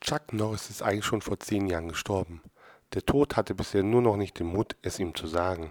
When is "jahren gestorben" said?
1.66-2.42